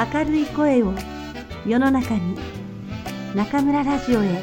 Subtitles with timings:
[0.00, 0.94] 明るい声を
[1.66, 2.34] 世の中に
[3.34, 4.42] 中村ラジオへ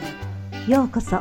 [0.67, 1.19] ようこそ。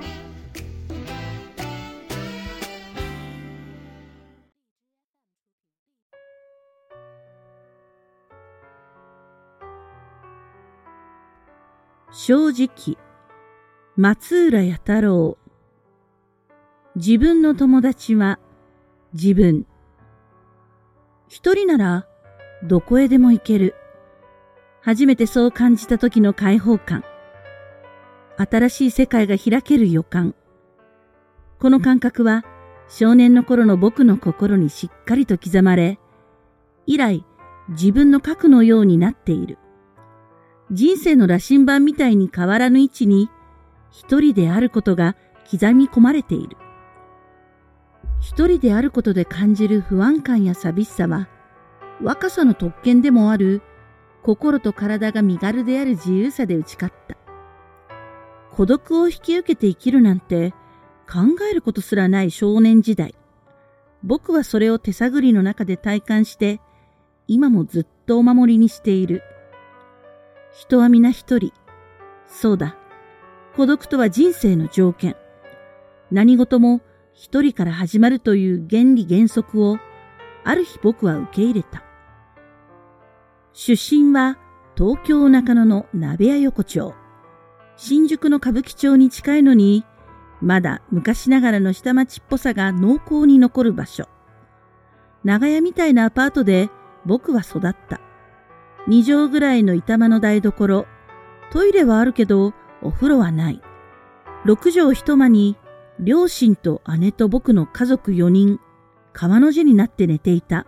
[12.12, 12.98] 正直
[13.96, 15.38] 松浦弥太郎。
[16.94, 18.38] 自分の友達は
[19.14, 19.64] 自分。
[21.28, 22.06] 一人なら
[22.62, 23.74] どこへでも行ける。
[24.86, 27.02] 初めてそう感じた時の解放感。
[28.36, 30.36] 新しい世界が開ける予感。
[31.58, 32.44] この感覚は
[32.88, 35.98] 少年の頃の僕の心にしっかりと刻まれ、
[36.86, 37.24] 以来
[37.70, 39.58] 自分の核のようになっている。
[40.70, 43.28] 人生の羅針盤みたいに変わらぬ位置に
[43.90, 45.16] 一人であることが
[45.50, 46.56] 刻み込まれている。
[48.20, 51.28] 一人であることで感じる不安感や寂しさは
[52.00, 53.62] 若さの特権でもある
[54.26, 57.16] 心と体が身軽である自由さで打ち勝った。
[58.50, 60.50] 孤独を引き受けて生きるなんて
[61.08, 63.14] 考えることすらない少年時代。
[64.02, 66.60] 僕はそれを手探りの中で体感して、
[67.28, 69.22] 今もずっとお守りにしている。
[70.52, 71.52] 人は皆一人。
[72.26, 72.76] そうだ。
[73.54, 75.14] 孤独とは人生の条件。
[76.10, 76.80] 何事も
[77.12, 79.78] 一人から始まるという原理原則を、
[80.42, 81.85] ある日僕は受け入れた。
[83.58, 84.36] 出身は
[84.76, 86.94] 東京中野の鍋屋横丁。
[87.78, 89.86] 新宿の歌舞伎町に近いのに、
[90.42, 94.08] まだ昔ながらの下町っぽさが濃厚に残る場所。
[95.24, 96.68] 長屋みたいなアパートで
[97.06, 97.98] 僕は育った。
[98.86, 100.86] 二畳ぐらいの板間の台所。
[101.50, 103.62] トイレはあるけど、お風呂はない。
[104.44, 105.56] 六畳一間に、
[105.98, 108.60] 両親と姉と僕の家族四人、
[109.14, 110.66] 川の字になって寝ていた。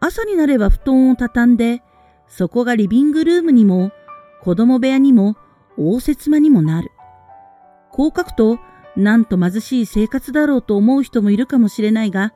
[0.00, 1.83] 朝になれば布団を畳んで、
[2.28, 3.92] そこがリビングルームにも、
[4.42, 5.36] 子供部屋にも、
[5.76, 6.90] 応接間にもなる。
[7.90, 8.58] こう書くと、
[8.96, 12.32] なんと貧しい生活だろうと思う人もいるかもしれないが、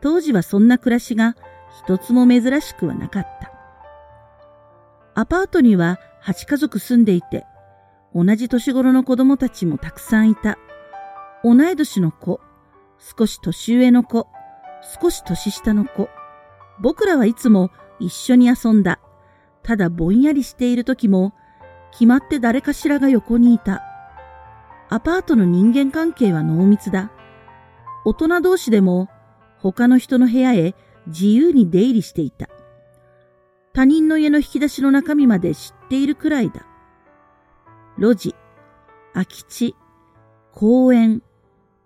[0.00, 1.36] 当時はそんな暮らしが
[1.84, 3.52] 一つも珍しくはなかった。
[5.14, 7.44] アパートには8家族住んでいて、
[8.14, 10.58] 同じ年頃の子供たちもたくさんいた。
[11.44, 12.40] 同い年の子、
[12.98, 14.28] 少し年上の子、
[15.00, 16.08] 少し年下の子、
[16.80, 17.70] 僕らはいつも
[18.04, 18.98] 一緒に遊んだ。
[19.62, 21.32] ただぼんやりしている時も、
[21.92, 23.82] 決まって誰かしらが横にいた。
[24.88, 27.10] アパートの人間関係は濃密だ。
[28.04, 29.08] 大人同士でも
[29.58, 30.74] 他の人の部屋へ
[31.06, 32.48] 自由に出入りしていた。
[33.72, 36.66] 他人の家の引き出しの中身まで知っているくらいだ。
[37.98, 38.34] 路地、
[39.14, 39.74] 空き地、
[40.52, 41.22] 公園、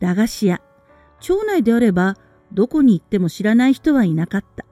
[0.00, 0.60] 駄菓子屋、
[1.20, 2.16] 町内であれば
[2.52, 4.65] どこに行っても知らない人はいなかった。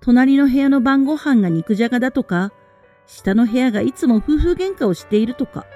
[0.00, 2.52] 隣の部屋の晩ご飯が肉じゃがだとか、
[3.06, 5.66] 下の部屋がいつも夫婦喧嘩をしているとか、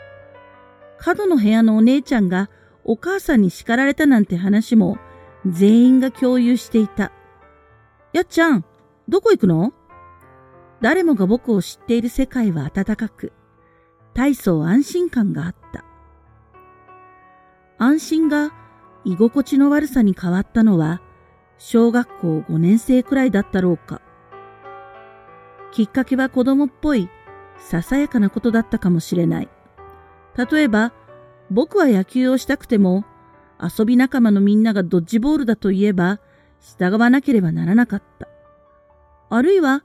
[0.98, 2.48] 角の部屋のお姉ちゃんが
[2.84, 4.98] お母さんに叱られたなんて話も
[5.46, 7.12] 全員が共有していた。
[8.12, 8.64] やっちゃん、
[9.08, 9.74] どこ行くの？
[10.80, 13.32] 誰もが僕を知っている世界は暖かく、
[14.14, 15.84] 大層安心感があった。
[17.76, 18.52] 安心が
[19.04, 21.02] 居心地の悪さに変わったのは、
[21.58, 24.00] 小学校5年生くらいだったろうか。
[25.74, 27.08] きっかけは子供っぽい、
[27.58, 29.48] ささやかなことだったかもしれない。
[30.36, 30.92] 例えば、
[31.50, 33.04] 僕は野球をしたくても、
[33.60, 36.20] 遊び仲間のみんながドッジボールだと言えば、
[36.60, 38.28] 従わなければならなかった。
[39.30, 39.82] あるいは、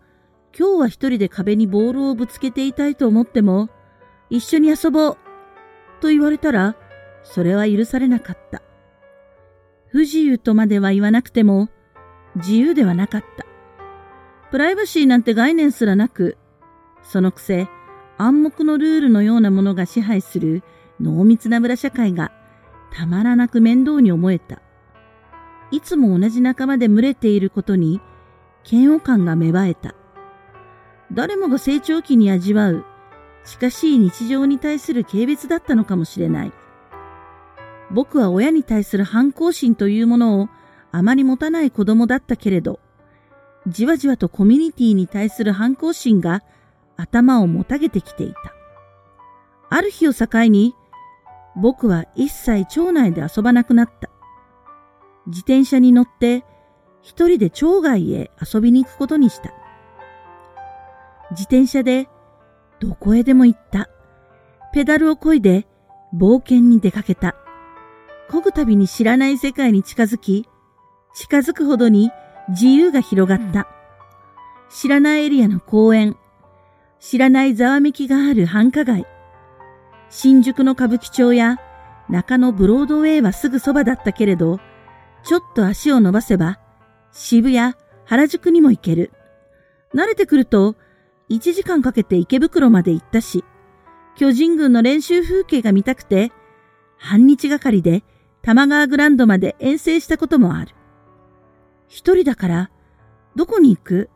[0.56, 3.70] 今日は一人で壁にボールをぶつけていたいと思っても、
[4.30, 5.18] 一緒に遊ぼう
[6.02, 6.76] と言われたら、
[7.24, 8.62] それは許されなかった。
[9.88, 11.68] 不自由とまでは言わなくても、
[12.36, 13.49] 自由ではなかった。
[14.52, 16.38] プライバシーなんて概念すらなく、
[17.04, 17.68] そのくせ
[18.18, 20.64] 暗黙のルールのようなものが支配する
[21.00, 22.32] 濃密な村社会が
[22.92, 24.62] たまらなく面倒に思えた。
[25.72, 28.02] いつも同じ仲間で群れていることに
[28.70, 29.94] 嫌悪感が芽生えた。
[31.14, 32.86] 誰もが成長期に味わう
[33.46, 36.54] 近しい日常に対する軽蔑だったのかもしれない。
[37.92, 40.50] 僕は親に対する反抗心というものを
[40.92, 42.80] あまり持たない子供だったけれど、
[43.70, 46.44] じわじわとコミュニティに対する反抗心が
[46.98, 48.54] 頭をもたげてきていた。
[49.70, 50.76] ある日を境に、
[51.56, 54.10] 僕は一切町内で遊ばなくなった。
[55.28, 56.44] 自転車に乗って
[57.02, 59.54] 一人で町外へ遊びに行くことにした。
[61.32, 62.10] 自転車で
[62.80, 63.90] どこへでも行った。
[64.74, 65.68] ペダルを漕いで
[66.14, 67.36] 冒険に出かけた。
[68.30, 70.48] 漕ぐたびに知らない世界に近づき、
[71.14, 72.12] 近づくほどに
[72.50, 73.68] 自由が広がった。
[74.70, 76.18] 知らないエリアの公園、
[77.00, 79.06] 知らないざわめきがある繁華街。
[80.10, 81.60] 新宿の歌舞伎町や
[82.10, 84.60] 中野ブロードウェイはすぐそばだったけれど、
[85.24, 86.60] ちょっと足を伸ばせば
[87.12, 87.76] 渋谷、
[88.06, 89.12] 原宿にも行ける。
[89.94, 90.76] 慣れてくると
[91.30, 93.44] 1時間かけて池袋まで行ったし、
[94.16, 96.32] 巨人軍の練習風景が見たくて、
[96.98, 98.04] 半日がかりで
[98.42, 100.76] 玉川グランドまで遠征したこともある。
[101.90, 102.72] 一人だから、
[103.36, 104.10] どこに行く？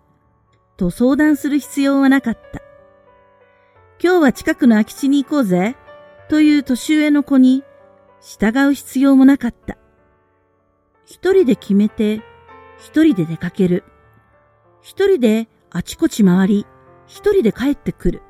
[0.78, 2.62] と相談する必要はなかった。
[4.02, 5.76] 今日は近くの空き地に行こうぜ、
[6.30, 7.64] という年上の子に
[8.22, 9.78] 従う必要もなかった。
[11.06, 12.22] 一人で決めて、
[12.78, 13.84] 一人で出かける。
[14.82, 16.68] 一人であちこち回り、
[17.08, 18.22] 一人で帰ってくる。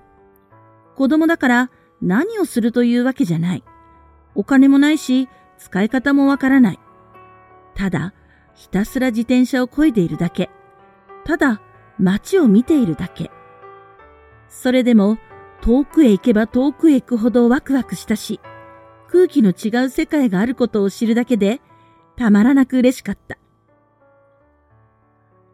[0.95, 3.63] 子供だから何をするというわけじゃない。
[4.35, 6.79] お金もないし、使い方もわからない。
[7.75, 8.13] ただ、
[8.53, 10.49] ひたすら自転車を漕いでいるだけ。
[11.25, 11.61] ただ、
[11.99, 13.31] 街を見ているだけ。
[14.47, 15.17] それでも、
[15.61, 18.39] 遠くへ行けば遠くへ行くほどワクワクしたし、
[19.07, 21.61] 空気の違う世界があることを知るだけで、
[22.15, 23.37] たまらなく嬉しかった。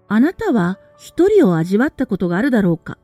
[0.07, 2.97] あなたは一人を味わったことがあるだろうか？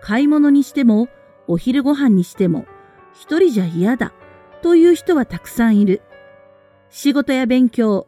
[0.00, 1.08] 買い物にしても、
[1.46, 2.66] お昼ご飯にしても、
[3.12, 4.12] 一人じゃ嫌だ
[4.62, 6.02] という人はたくさんいる。
[6.88, 8.06] 仕事や勉強、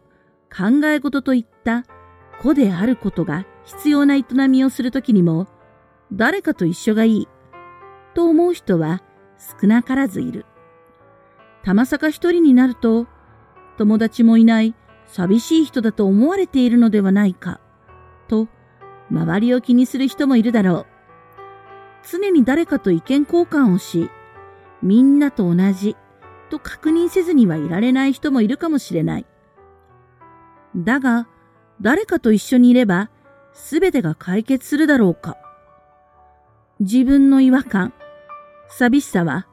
[0.50, 1.84] 考え事といった
[2.40, 5.46] 子であることが必要な営みをするときにも、
[6.12, 7.28] 誰かと一緒がいい
[8.14, 9.02] と思う人は
[9.60, 10.46] 少なからずいる。
[11.62, 13.06] たまさか一人になると、
[13.76, 14.74] 友達もいない
[15.06, 17.60] 寂しい人だと思われているのではないか、
[18.26, 18.48] と
[19.10, 20.86] 周りを気にする人もいるだろう。
[22.10, 24.10] 常に誰かと意見交換をし、
[24.82, 25.96] みんなと同じ
[26.50, 29.26] と確認せずにはいられない人もいるかもしれない。
[30.78, 31.26] だが、
[31.80, 33.10] 誰かと一緒にいれば、
[33.52, 35.36] すべてが解決するだろうか。
[36.80, 37.92] 自分の違和感、
[38.68, 39.46] 寂しさは、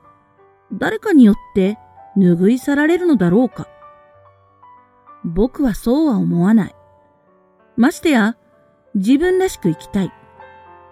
[0.71, 1.77] 誰かによって
[2.17, 3.67] 拭い去られるのだろうか。
[5.23, 6.75] 僕はそうは思わない。
[7.77, 8.37] ましてや、
[8.93, 10.13] 自分らしく生きたい。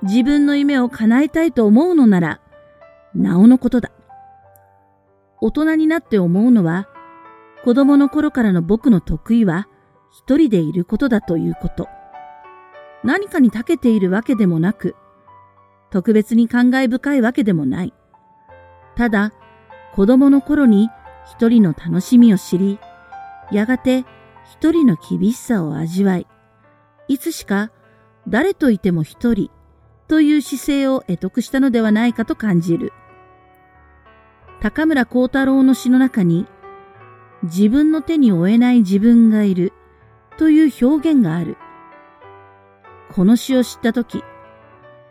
[0.02, 2.42] 自分の夢を叶えたいと思うのなら、
[3.14, 3.92] なおのことだ。
[5.40, 6.88] 大人になって思うのは、
[7.64, 9.68] 子供の頃からの僕の得意は、
[10.14, 11.90] 一人でいることだということ。
[13.04, 14.96] 何かに長けているわけでもなく、
[15.90, 17.94] 特別に感慨深いわけでもない。
[18.96, 19.34] ただ、
[19.96, 20.92] 子供の頃に
[21.32, 22.80] 一人の楽しみを知り、
[23.52, 24.06] やがて
[24.52, 26.28] 一人の厳しさを味わい、
[27.08, 27.72] いつしか
[28.28, 29.50] 誰といても一人
[30.08, 32.94] という姿勢を得得したのではないかと感じる。
[34.62, 36.46] 高村光太郎の詩の中に、
[37.42, 39.74] 自分の手に負えない自分がいる
[40.38, 41.58] という表現がある。
[43.14, 44.24] この詩を知ったとき、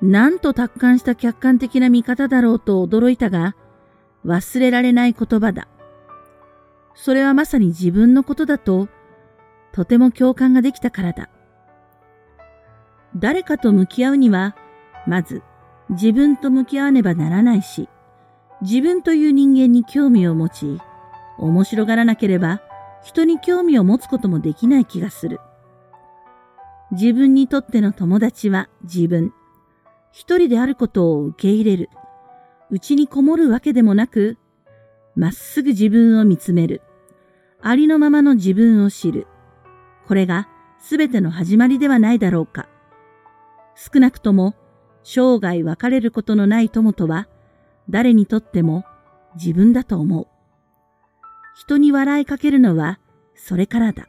[0.00, 3.54] なんと達観した客観的な見方だろうと驚いたが、
[4.26, 5.69] 忘れられない言葉だ。
[6.94, 8.88] それはまさに自分のことだと、
[9.72, 11.30] とても共感ができたからだ。
[13.16, 14.56] 誰かと向き合うには、
[15.06, 15.42] まず
[15.90, 17.88] 自分と向き合わねばならないし、
[18.60, 20.78] 自分という人間に興味を持ち、
[21.38, 22.60] 面白がらなければ
[23.02, 25.40] 人に興味を持つこともできない気がする。
[26.93, 29.32] 自分にとっての友達は自分。
[30.12, 31.88] 一人であることを受け入れる。
[32.70, 34.36] 内にこもるわけでもなく、
[35.17, 36.82] まっすぐ自分を見つめる。
[37.60, 39.27] ありのままの自分を知る。
[40.06, 40.48] これが
[40.79, 42.69] すべての始まりではないだろうか。
[43.74, 44.55] 少なくとも
[45.05, 47.29] 生涯別れることのない友とは
[47.88, 48.84] 誰にとっても
[49.34, 50.31] 自分だと思う。
[51.55, 52.99] 人に笑いかけるのは
[53.35, 54.09] それからだ。